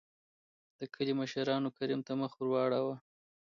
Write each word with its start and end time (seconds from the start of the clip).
دکلي 0.79 1.13
مشرانو 1.21 1.69
کريم 1.77 1.99
ته 2.07 2.13
مخ 2.21 2.31
ور 2.35 2.45
ور 2.51 2.69
واړو. 2.73 2.93